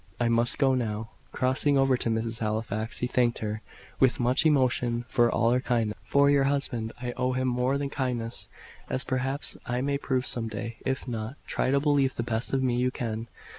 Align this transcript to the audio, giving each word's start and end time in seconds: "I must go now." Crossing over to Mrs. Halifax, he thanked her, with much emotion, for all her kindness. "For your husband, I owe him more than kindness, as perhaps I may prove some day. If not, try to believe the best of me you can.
"I 0.19 0.29
must 0.29 0.57
go 0.57 0.73
now." 0.73 1.11
Crossing 1.31 1.77
over 1.77 1.95
to 1.95 2.09
Mrs. 2.09 2.39
Halifax, 2.39 2.97
he 2.97 3.05
thanked 3.05 3.37
her, 3.37 3.61
with 3.99 4.19
much 4.19 4.47
emotion, 4.47 5.05
for 5.07 5.31
all 5.31 5.51
her 5.51 5.59
kindness. 5.61 5.95
"For 6.05 6.27
your 6.27 6.45
husband, 6.45 6.91
I 6.99 7.11
owe 7.17 7.33
him 7.33 7.47
more 7.47 7.77
than 7.77 7.91
kindness, 7.91 8.47
as 8.89 9.03
perhaps 9.03 9.57
I 9.67 9.81
may 9.81 9.99
prove 9.99 10.25
some 10.25 10.47
day. 10.47 10.77
If 10.87 11.07
not, 11.07 11.35
try 11.45 11.69
to 11.69 11.79
believe 11.79 12.15
the 12.15 12.23
best 12.23 12.51
of 12.51 12.63
me 12.63 12.77
you 12.77 12.89
can. 12.89 13.27